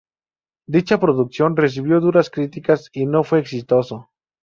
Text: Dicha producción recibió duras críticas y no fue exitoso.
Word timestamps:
Dicha 0.65 0.99
producción 0.99 1.55
recibió 1.55 1.99
duras 2.01 2.31
críticas 2.31 2.89
y 2.91 3.05
no 3.05 3.23
fue 3.23 3.37
exitoso. 3.37 4.09